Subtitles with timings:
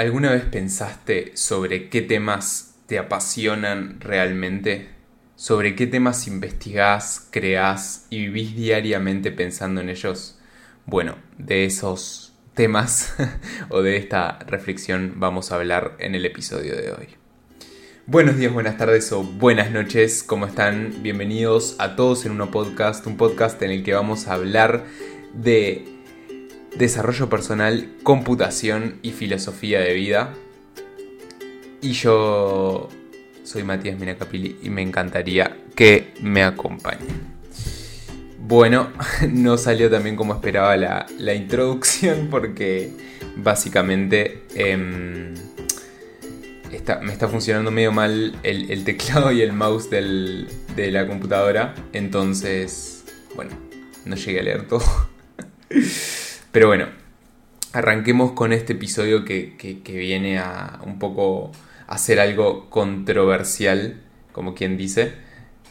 [0.00, 4.88] ¿Alguna vez pensaste sobre qué temas te apasionan realmente?
[5.36, 10.38] ¿Sobre qué temas investigás, creás y vivís diariamente pensando en ellos?
[10.86, 13.14] Bueno, de esos temas
[13.68, 17.08] o de esta reflexión vamos a hablar en el episodio de hoy.
[18.06, 21.02] Buenos días, buenas tardes o buenas noches, ¿cómo están?
[21.02, 24.82] Bienvenidos a todos en un podcast, un podcast en el que vamos a hablar
[25.34, 25.99] de
[26.76, 30.34] desarrollo personal, computación y filosofía de vida.
[31.82, 32.88] Y yo
[33.44, 37.40] soy Matías Minacapili y me encantaría que me acompañen.
[38.38, 38.92] Bueno,
[39.30, 42.90] no salió también como esperaba la, introducción porque
[43.36, 45.34] básicamente em,
[47.02, 51.74] me está funcionando medio mal el, teclado y el mouse de la computadora.
[51.92, 53.52] Entonces, bueno,
[54.04, 54.84] no llegué a leer todo.
[56.52, 56.86] Pero bueno,
[57.72, 59.54] arranquemos con este episodio que,
[59.86, 61.52] viene a un poco
[61.86, 64.00] hacer algo controversial,
[64.32, 65.14] como quien dice.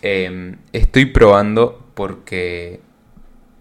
[0.02, 2.80] Em, estoy probando porque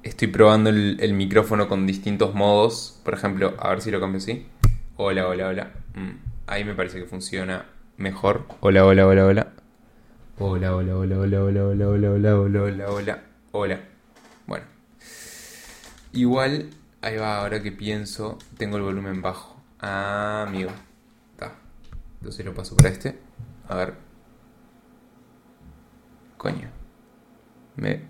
[0.04, 3.00] estoy probando el, micrófono con distintos modos.
[3.04, 4.46] Por ejemplo, a ver si lo cambio así.
[4.96, 5.72] Hola, hola, hola.
[5.94, 6.10] Mm,
[6.46, 7.66] ahí me parece que funciona
[7.96, 8.44] mejor.
[8.60, 9.52] Hola, hola, hola.
[10.38, 13.22] Hola, hola, hola, hola, hola, hola, hola, hola, hola, hola, hola.
[13.50, 13.80] Hola.
[14.46, 14.66] Bueno.
[16.12, 19.60] Igual Ahí va, ahora que pienso, tengo el volumen bajo.
[19.80, 20.70] Ah, amigo.
[21.32, 21.54] Está.
[22.18, 23.18] Entonces lo paso para este.
[23.68, 23.94] A ver.
[26.36, 26.68] Coño.
[27.76, 28.02] Me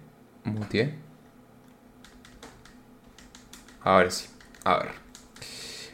[0.45, 0.95] muteé.
[3.83, 4.29] Ahora sí.
[4.65, 4.93] A ver.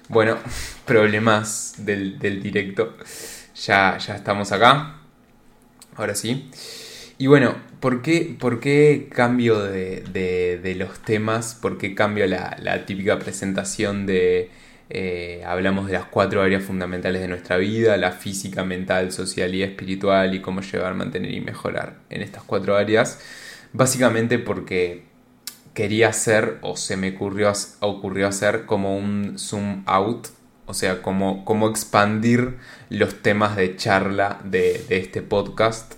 [0.09, 0.39] Bueno,
[0.87, 2.97] problemas del, del directo.
[3.57, 5.01] Ya, ya estamos acá.
[5.97, 6.49] Ahora sí.
[7.17, 11.55] Y bueno, ¿por qué, por qué cambio de, los temas?
[11.55, 14.51] ¿Por qué cambio la, típica presentación de
[14.91, 19.63] eh, hablamos de las cuatro áreas fundamentales de nuestra vida, la física, mental, social y
[19.63, 23.21] espiritual y cómo llevar, mantener y mejorar en estas cuatro áreas?
[23.73, 25.05] Básicamente porque
[25.73, 30.29] quería hacer o se me ocurrió, ocurrió hacer como un zoom out,
[30.67, 32.57] o sea, como expandir
[32.91, 35.95] los temas de charla de, de este podcast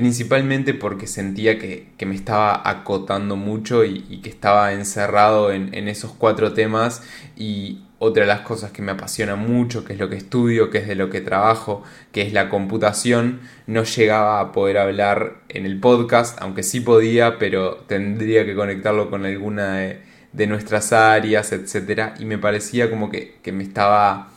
[0.00, 6.54] principalmente porque sentía que, me estaba acotando mucho y, que estaba encerrado en, esos cuatro
[6.54, 7.02] temas
[7.36, 10.78] y otra de las cosas que me apasiona mucho, que es lo que estudio, que
[10.78, 15.66] es de lo que trabajo, que es la computación, no llegaba a poder hablar en
[15.66, 19.98] el podcast, aunque sí podía, pero tendría que conectarlo con alguna
[20.32, 22.12] de, nuestras áreas, etc.
[22.18, 24.30] Y me parecía como que, que me estaba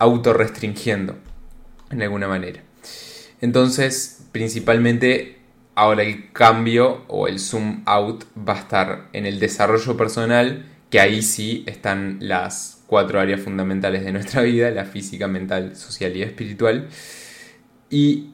[0.00, 1.14] autorrestringiendo
[1.90, 2.62] en alguna manera.
[3.40, 5.36] Entonces principalmente
[5.76, 10.98] ahora el cambio o el zoom out va a estar en el desarrollo personal, que
[10.98, 16.22] ahí sí están las cuatro áreas fundamentales de nuestra vida, la física, mental, social y
[16.22, 16.88] espiritual.
[17.90, 18.30] Y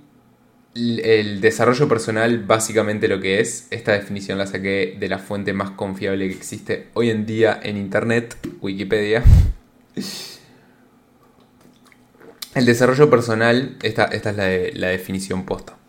[0.74, 5.72] el desarrollo personal básicamente lo que es, esta definición la saqué de la fuente más
[5.72, 9.22] confiable que existe hoy en día en Internet, Wikipedia.
[12.52, 15.79] El desarrollo personal, esta, esta es la definición posta.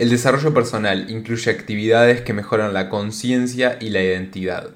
[0.00, 4.70] El desarrollo personal incluye actividades que mejoran la conciencia y la identidad.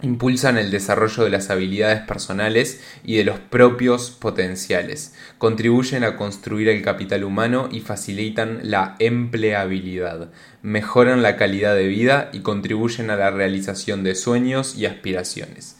[0.00, 5.14] Impulsan el desarrollo de las habilidades personales y de los propios potenciales.
[5.36, 10.30] Contribuyen a construir el capital humano y facilitan la empleabilidad.
[10.62, 15.76] Mejoran la calidad de vida y contribuyen a la realización de sueños y aspiraciones.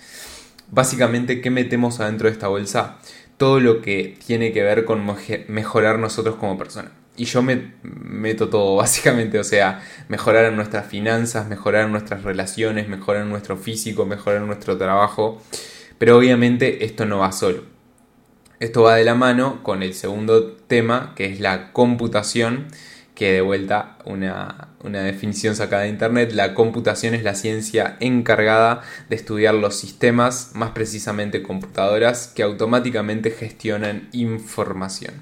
[0.70, 2.98] Básicamente, ¿qué metemos adentro de esta bolsa?
[3.38, 5.02] Todo lo que tiene que ver con
[5.48, 11.48] mejorar nosotros como personas y yo me meto todo, básicamente, o sea, mejorar nuestras finanzas,
[11.48, 15.42] mejorar nuestras relaciones, mejorar nuestro físico, mejorar nuestro trabajo,
[15.98, 17.64] pero obviamente esto no va solo.
[18.58, 22.68] Esto va de la mano con el segundo tema, que es la computación,
[23.14, 28.82] que de vuelta una, una definición sacada de internet, la computación es la ciencia encargada
[29.08, 35.14] de estudiar los sistemas, más precisamente computadoras, que automáticamente gestionan información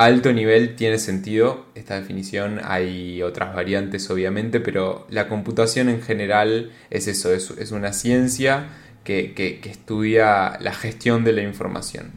[0.00, 6.72] alto nivel tiene sentido esta definición, hay otras variantes obviamente, pero la computación en general
[6.88, 8.68] es eso, es, una ciencia
[9.04, 12.12] que, estudia la gestión de la información.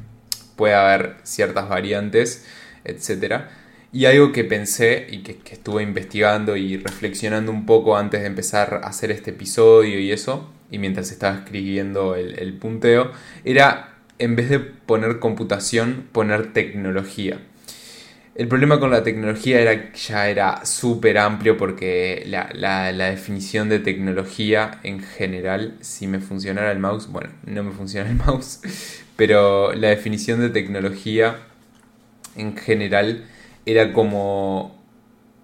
[0.55, 2.45] Puede haber ciertas variantes,
[2.85, 3.47] etc.
[3.91, 8.81] Y algo que pensé y que, estuve investigando y reflexionando un poco antes de empezar
[8.81, 13.11] a hacer este episodio y eso, y mientras estaba escribiendo el punteo,
[13.43, 17.39] era en vez de poner computación, poner tecnología
[18.35, 23.69] El problema con la tecnología era que ya era súper amplio porque la, la, definición
[23.69, 28.59] de tecnología en general, si me funcionara el mouse, bueno, no me funciona el mouse,
[29.15, 31.41] pero la definición de tecnología
[32.35, 33.25] en general
[33.67, 34.81] era como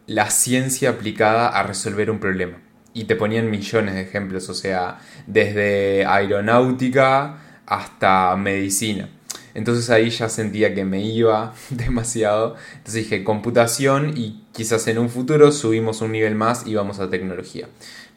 [0.07, 2.57] la ciencia aplicada a resolver un problema.
[2.95, 4.97] Y te ponían millones de ejemplos, o sea,
[5.27, 7.37] desde aeronáutica
[7.67, 9.09] hasta medicina.
[9.53, 12.55] Entonces ahí ya sentía que me iba demasiado.
[12.77, 17.09] Entonces dije computación y quizás en un futuro subimos un nivel más y vamos a
[17.09, 17.67] tecnología.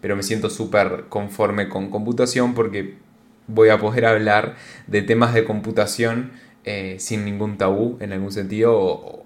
[0.01, 2.97] Pero me siento súper conforme con computación porque
[3.47, 4.57] voy a poder hablar
[4.87, 6.33] de temas de computación
[6.65, 8.75] eh, sin ningún tabú en algún sentido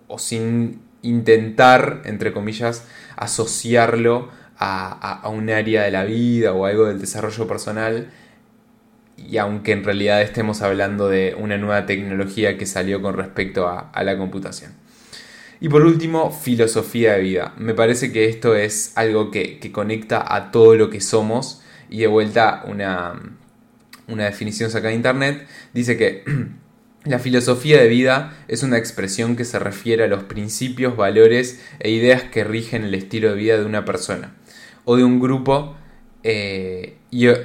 [0.08, 2.84] o, sin intentar, entre comillas,
[3.16, 8.10] asociarlo a, a, un área de la vida o algo del desarrollo personal.
[9.16, 13.90] Y aunque en realidad estemos hablando de una nueva tecnología que salió con respecto a,
[14.02, 14.72] la computación.
[15.60, 17.54] Y por último, filosofía de vida.
[17.56, 21.62] Me parece que esto es algo que, que conecta a todo lo que somos.
[21.88, 23.20] Y de vuelta, una,
[24.06, 26.24] una definición sacada de internet dice que
[27.06, 31.90] La filosofía de vida es una expresión que se refiere a los principios, valores e
[31.90, 34.34] ideas que rigen el estilo de vida de una persona
[34.84, 35.76] o de un grupo
[36.24, 36.95] eh,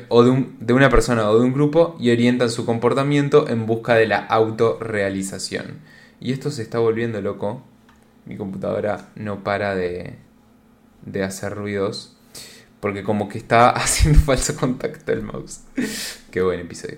[0.10, 3.96] o de, de, una persona o de un grupo y orientan su comportamiento en busca
[3.96, 5.80] de la autorrealización.
[6.20, 7.64] Y esto se está volviendo loco.
[8.26, 10.16] Mi computadora no para de,
[11.06, 12.16] de hacer ruidos
[12.82, 15.62] porque como que está haciendo falso contacto el mouse.
[16.30, 16.98] Qué buen episodio.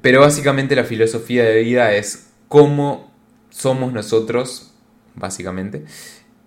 [0.00, 3.10] Pero básicamente la filosofía de vida es cómo
[3.50, 4.70] somos nosotros,
[5.14, 5.86] básicamente,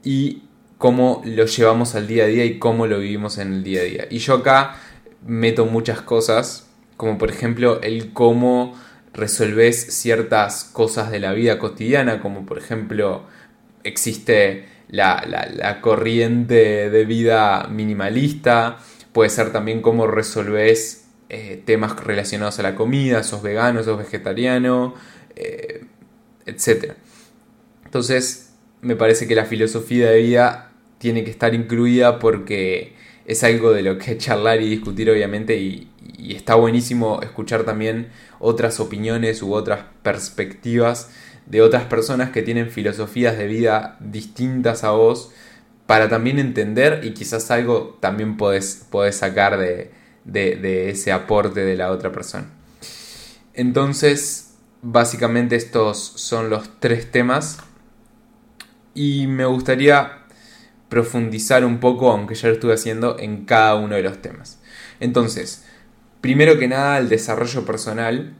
[0.03, 0.43] y
[0.77, 3.83] cómo lo llevamos al día a día y cómo lo vivimos en el día a
[3.85, 4.07] día.
[4.11, 4.79] Y yo acá
[5.25, 6.67] meto muchas cosas,
[6.97, 8.75] como por ejemplo el cómo
[9.13, 13.23] resolves ciertas cosas de la vida cotidiana, como por ejemplo
[13.83, 18.77] existe la, la corriente de vida minimalista,
[19.11, 24.93] puede ser también cómo resolves eh, temas relacionados a la comida, sos vegano, sos vegetariano,
[25.35, 25.83] eh,
[26.45, 26.93] etc.
[27.83, 32.95] Entonces, me parece que la filosofía de vida tiene que estar incluida porque
[33.27, 35.91] es algo de lo que charlar y discutir, obviamente, y,
[36.29, 38.09] está buenísimo escuchar también
[38.39, 41.11] otras opiniones u otras perspectivas
[41.45, 45.31] de otras personas que tienen filosofías de vida distintas a vos
[45.85, 49.91] para también entender y quizás algo también podés, podés sacar de,
[50.25, 52.49] de, ese aporte de la otra persona.
[53.53, 57.59] Entonces, básicamente estos son los tres temas
[58.93, 60.26] y me gustaría
[60.89, 64.59] profundizar un poco, aunque ya lo estuve haciendo, en cada uno de los temas.
[64.99, 65.65] Entonces,
[66.21, 68.35] primero que nada, el desarrollo personal,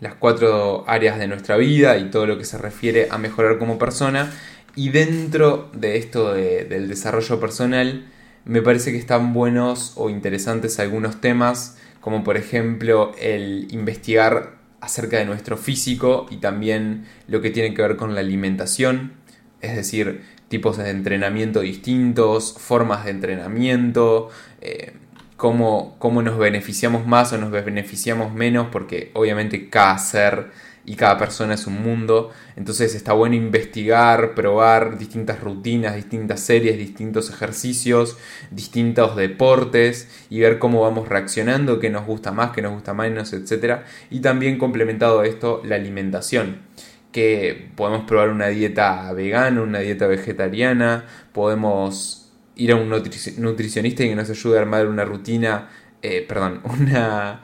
[0.00, 3.78] las cuatro áreas de nuestra vida y todo lo que se refiere a mejorar como
[3.78, 4.32] persona.
[4.74, 8.06] Y dentro de esto del desarrollo personal,
[8.44, 15.18] me parece que están buenos o interesantes algunos temas, como por ejemplo el investigar acerca
[15.18, 19.12] de nuestro físico y también lo que tiene que ver con la alimentación,
[19.60, 24.30] es decir, tipos de entrenamiento distintos, formas de entrenamiento,
[24.60, 24.94] eh,
[25.36, 30.50] cómo, cómo nos beneficiamos más o nos beneficiamos menos, porque obviamente cada ser
[30.84, 32.30] y cada persona es un mundo.
[32.56, 38.16] Entonces está bueno investigar, probar distintas rutinas, distintas series, distintos ejercicios,
[38.50, 43.32] distintos deportes y ver cómo vamos reaccionando, qué nos gusta más, qué nos gusta menos,
[43.32, 43.82] etc.
[44.10, 46.69] Y también complementado a esto la alimentación
[47.12, 54.08] que podemos probar una dieta vegana, una dieta vegetariana, podemos ir a un nutricionista y
[54.08, 55.68] que nos ayude a armar una rutina,
[56.02, 57.40] eh, perdón, una...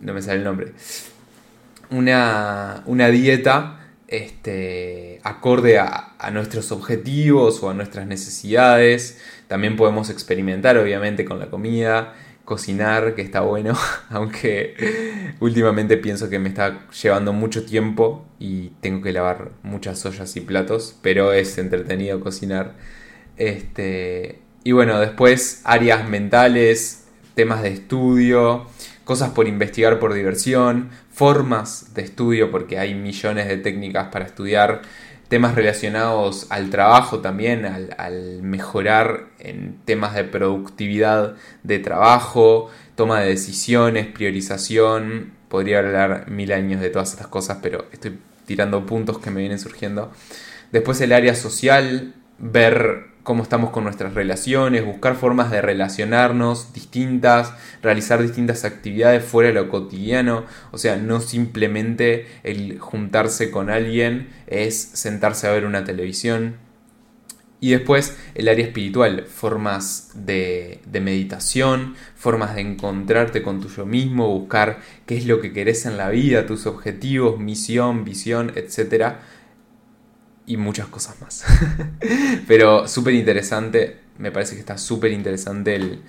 [0.00, 0.72] no me sale el nombre
[1.90, 9.20] una, dieta este, acorde a, nuestros objetivos o a nuestras necesidades.
[9.48, 12.14] También podemos experimentar, obviamente, con la comida,
[12.46, 13.76] cocinar, que está bueno,
[14.08, 20.34] aunque últimamente pienso que me está llevando mucho tiempo y tengo que lavar muchas ollas
[20.36, 22.74] y platos, pero es entretenido cocinar.
[23.36, 28.66] Este, y bueno, después áreas mentales, temas de estudio,
[29.04, 34.82] cosas por investigar por diversión, formas de estudio, porque hay millones de técnicas para estudiar,
[35.28, 43.28] temas relacionados al trabajo también, al, mejorar en temas de productividad de trabajo, toma de
[43.28, 49.30] decisiones, priorización, podría hablar mil años de todas estas cosas, pero estoy tirando puntos que
[49.30, 50.12] me vienen surgiendo.
[50.72, 57.52] Después el área social, ver cómo estamos con nuestras relaciones, buscar formas de relacionarnos distintas,
[57.82, 64.28] realizar distintas actividades fuera de lo cotidiano, o sea, no simplemente el juntarse con alguien
[64.46, 66.58] es sentarse a ver una televisión.
[67.58, 74.28] Y después el área espiritual, formas de, meditación, formas de encontrarte con tu yo mismo,
[74.28, 79.20] buscar qué es lo que querés en la vida, tus objetivos, misión, visión, etcétera
[80.46, 81.44] y muchas cosas más.
[82.46, 86.02] Pero súper interesante, me parece que está súper interesante el,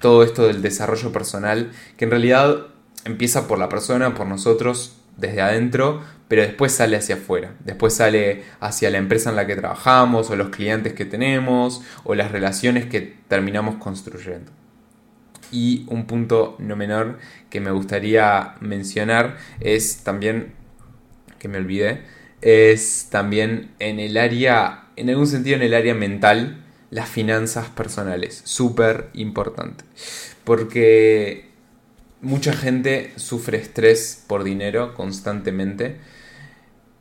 [0.00, 2.66] todo esto del desarrollo personal, que en realidad
[3.04, 8.42] empieza por la persona, por nosotros, desde adentro, pero después sale hacia afuera, después sale
[8.60, 12.86] hacia la empresa en la que trabajamos, o los clientes que tenemos, o las relaciones
[12.86, 14.50] que terminamos construyendo.
[15.52, 17.18] Y un punto no menor
[17.50, 20.54] que me gustaría mencionar es también,
[21.38, 22.02] que me olvidé,
[22.44, 28.42] es también en el área, en algún sentido en el área mental, las finanzas personales.
[28.44, 29.84] Súper importante.
[30.44, 31.48] Porque
[32.20, 35.96] mucha gente sufre estrés por dinero constantemente.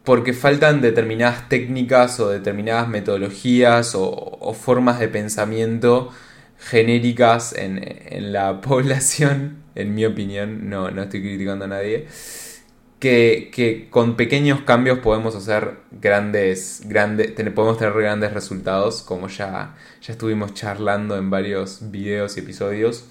[0.05, 6.09] Porque faltan determinadas técnicas o determinadas metodologías o, formas de pensamiento
[6.57, 12.07] genéricas en, en, la población, en mi opinión, no, no estoy criticando a nadie,
[13.03, 20.13] que, con pequeños cambios podemos hacer grandes, grandes, podemos tener grandes resultados, como ya, ya
[20.13, 23.03] estuvimos charlando en varios videos y episodios.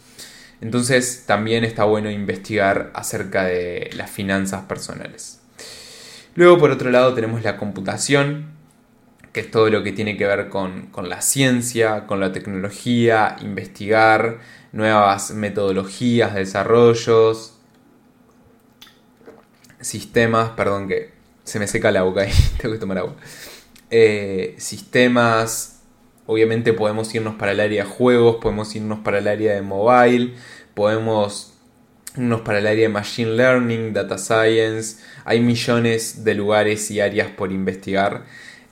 [0.63, 5.41] Entonces también está bueno investigar acerca de las finanzas personales.
[6.37, 8.47] Luego por otro lado tenemos la computación,
[9.33, 13.37] que es todo lo que tiene que ver con, con la ciencia, con la tecnología,
[13.43, 14.39] investigar
[14.73, 17.59] nuevas metodologías, desarrollos,
[19.83, 21.11] sistemas, perdón que
[21.45, 23.17] se me seca la boca y tengo que tomar agua.
[23.91, 25.83] Eh, sistemas,
[26.27, 30.35] obviamente podemos irnos para el área de juegos, podemos irnos para el área de mobile,
[30.75, 31.53] podemos
[32.17, 37.29] irnos para el área de machine learning, data science, hay millones de lugares y áreas
[37.31, 38.25] por investigar.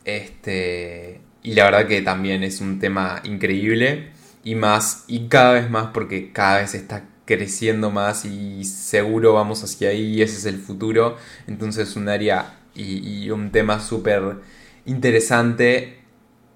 [0.05, 4.11] Este, y la verdad que también es un tema increíble
[4.43, 9.62] y más y cada vez más porque cada vez está creciendo más y seguro vamos
[9.62, 11.16] hacia ahí ese es el futuro.
[11.46, 14.40] Entonces un área y, un tema súper
[14.84, 16.00] interesante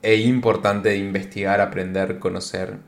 [0.02, 2.78] e importante de investigar, aprender, conocer,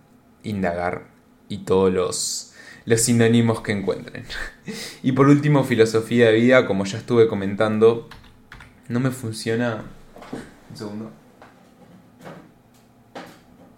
[0.42, 1.06] indagar
[1.48, 2.54] y todos los,
[2.86, 4.24] los sinónimos que encuentren.
[5.04, 8.08] Y por último, filosofía de vida, como ya estuve comentando,
[8.88, 9.84] no me funciona...
[10.70, 11.10] Un segundo.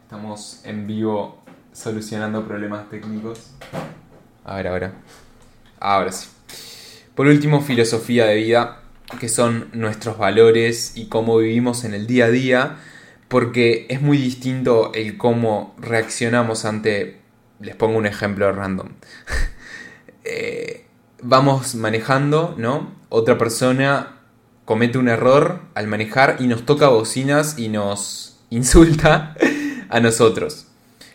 [0.05, 1.38] Estamos en vivo
[1.79, 3.53] solucionando problemas técnicos.
[4.45, 4.93] A ver, ahora.
[5.79, 6.29] Ahora sí.
[7.15, 8.83] Por último, filosofía de vida,
[9.21, 12.77] que son nuestros valores y cómo vivimos en el día a día,
[13.29, 17.21] porque es muy distinto el cómo reaccionamos ante...
[17.61, 18.91] Les pongo un ejemplo random.
[20.31, 20.85] Eh,
[21.23, 22.93] vamos manejando, ¿no?
[23.09, 24.19] Otra persona
[24.67, 29.35] comete un error al manejar y nos toca bocinas y nos insulta
[29.89, 30.68] a nosotros.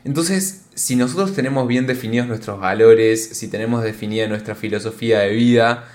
[0.03, 5.86] Entonces, si nosotros tenemos bien definidos nuestros valores, si tenemos definida nuestra filosofía de vida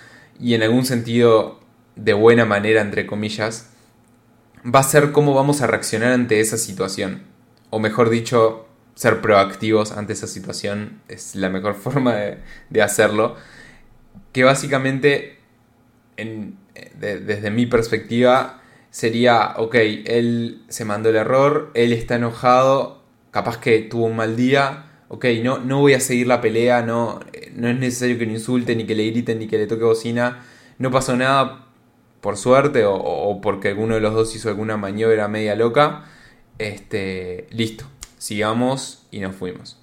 [0.41, 1.61] y en algún sentido
[1.97, 3.71] de buena manera, entre comillas,
[4.65, 7.23] va a ser cómo vamos a reaccionar ante esa situación.
[7.71, 13.37] O mejor dicho, ser proactivos ante esa situación es la mejor forma de, hacerlo.
[14.33, 15.39] Que básicamente,
[16.17, 19.75] desde mi perspectiva, sería, ok,
[20.07, 22.98] él se mandó el error, él está enojado,
[23.39, 27.21] capaz que tuvo un mal día, ok, no, no voy a seguir la pelea, no,
[27.55, 30.45] no es necesario que lo insulten, ni que le griten, ni que le toque bocina,
[30.79, 31.67] no pasó nada
[32.21, 36.07] por suerte o, porque alguno de los dos hizo alguna maniobra media loca,
[36.59, 37.85] este, listo,
[38.19, 39.79] sigamos y nos fuimos.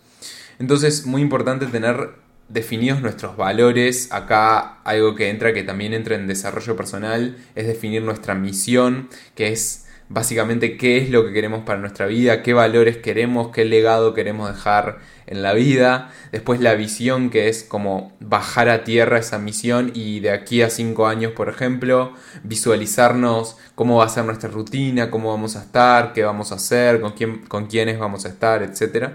[0.59, 2.09] Entonces, muy importante tener
[2.49, 4.11] definidos nuestros valores.
[4.11, 9.53] Acá algo que entra, que también entra en desarrollo personal, es definir nuestra misión, que
[9.53, 14.13] es básicamente qué es lo que queremos para nuestra vida, qué valores queremos, qué legado
[14.13, 16.11] queremos dejar en la vida.
[16.31, 20.69] Después la visión, que es como bajar a tierra esa misión y de aquí a
[20.69, 26.13] cinco años, por ejemplo, visualizarnos cómo va a ser nuestra rutina, cómo vamos a estar,
[26.13, 29.13] qué vamos a hacer, con, quién, con quiénes vamos a estar, etc.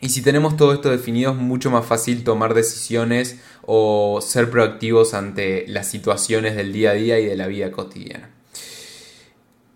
[0.00, 5.14] Y si tenemos todo esto definido es mucho más fácil tomar decisiones o ser proactivos
[5.14, 8.35] ante las situaciones del día a día y de la vida cotidiana.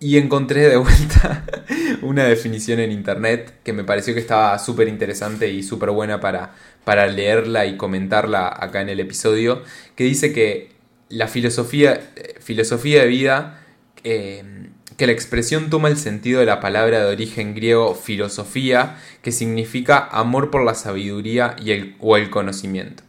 [0.02, 1.45] Y encontré de vuelta
[2.02, 6.54] una definición en internet que me pareció que estaba súper interesante y súper buena para,
[6.85, 9.62] para leerla y comentarla acá en el episodio,
[9.95, 10.73] que dice que
[11.11, 12.00] la filosofía,
[12.40, 13.62] filosofía de vida,
[14.02, 19.33] eh, que la expresión toma el sentido de la palabra de origen griego filosofía, que
[19.33, 23.02] significa amor por la sabiduría y el, o el conocimiento.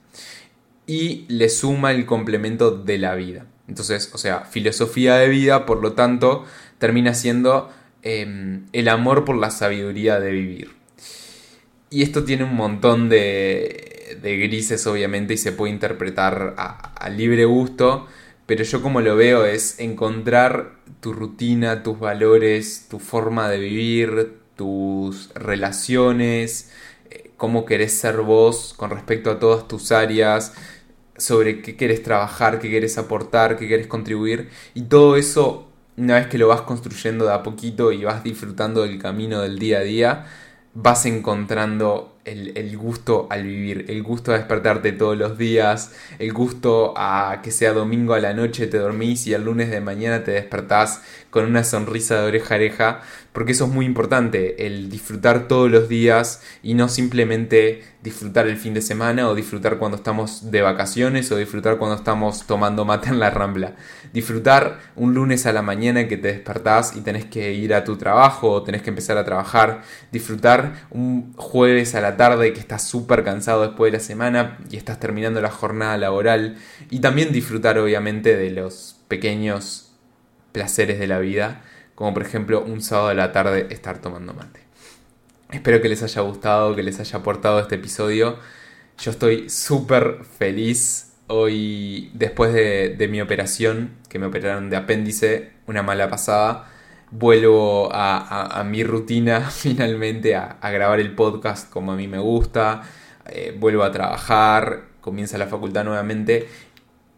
[0.87, 3.45] Y le suma el complemento de la vida.
[3.67, 6.45] Entonces, o sea, filosofía de vida, por lo tanto,
[6.81, 7.71] termina siendo
[8.01, 10.71] em, el amor por la sabiduría de vivir.
[11.89, 17.45] Y esto tiene un montón de, de grises, obviamente, y se puede interpretar a libre
[17.45, 18.07] gusto
[18.51, 24.39] pero yo como lo veo es encontrar tu rutina, tus valores, tu forma de vivir,
[24.57, 26.69] tus relaciones,
[27.09, 30.53] eh, cómo querés ser vos con respecto a todas tus áreas,
[31.15, 34.49] sobre qué quieres trabajar, qué quieres aportar, qué quieres contribuir.
[34.73, 38.83] Y todo eso, una vez que lo vas construyendo de a poquito y vas disfrutando
[38.83, 40.25] del camino del día a día,
[40.73, 46.93] vas encontrando el, gusto al vivir, el gusto a despertarte todos los días, el gusto
[46.95, 50.31] a que sea domingo a la noche te dormís y el lunes de mañana te
[50.31, 53.01] despertás con una sonrisa de oreja a oreja,
[53.33, 58.57] porque eso es muy importante, el disfrutar todos los días y no simplemente disfrutar el
[58.57, 63.09] fin de semana o disfrutar cuando estamos de vacaciones o disfrutar cuando estamos tomando mate
[63.09, 63.75] en la rambla.
[64.11, 67.97] Disfrutar un lunes a la mañana que te despertás y tenés que ir a tu
[67.97, 69.81] trabajo o tenés que empezar a trabajar.
[70.11, 74.77] Disfrutar un jueves a la tarde que estás súper cansado después de la semana y
[74.77, 76.57] estás terminando la jornada laboral.
[76.89, 79.91] Y también disfrutar obviamente de los pequeños
[80.51, 81.61] placeres de la vida,
[81.95, 84.70] como por ejemplo un sábado de la tarde estar tomando mate.
[85.51, 88.37] Espero que les haya gustado, que les haya aportado este episodio.
[88.97, 95.83] Yo estoy súper feliz hoy, después de, mi operación, que me operaron de apéndice, una
[95.83, 96.71] mala pasada.
[97.11, 102.83] Vuelvo a, mi rutina finalmente, a, grabar el podcast como a mí me gusta.
[103.27, 106.47] Eh, vuelvo a trabajar, comienza la facultad nuevamente.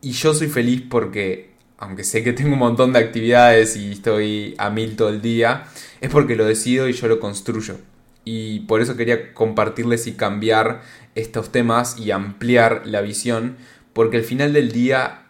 [0.02, 4.56] Y yo soy feliz porque aunque sé que tengo un montón de actividades y estoy
[4.58, 5.66] a mil todo el día,
[6.02, 7.78] es porque lo decido y yo lo construyo.
[8.26, 10.82] Y por eso quería compartirles y cambiar
[11.16, 13.58] estos temas y ampliar la visión,
[13.94, 15.24] porque al final del día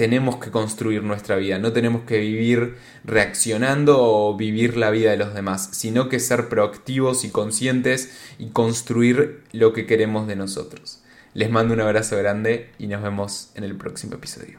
[0.00, 5.18] tenemos que construir nuestra vida, no tenemos que vivir reaccionando o vivir la vida de
[5.18, 11.02] los demás, sino que ser proactivos y conscientes y construir lo que queremos de nosotros.
[11.34, 14.58] Les mando un abrazo grande y nos vemos en el próximo episodio.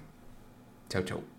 [0.90, 1.31] Chau, chau.